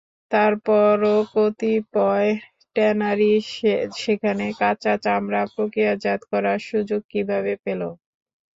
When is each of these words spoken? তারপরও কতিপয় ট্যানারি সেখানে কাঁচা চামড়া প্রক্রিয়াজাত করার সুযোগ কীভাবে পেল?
তারপরও 0.31 1.15
কতিপয় 1.33 2.31
ট্যানারি 2.75 3.33
সেখানে 3.97 4.45
কাঁচা 4.59 4.93
চামড়া 5.03 5.43
প্রক্রিয়াজাত 5.53 6.21
করার 6.31 6.59
সুযোগ 6.69 7.01
কীভাবে 7.11 7.53
পেল? 7.63 7.81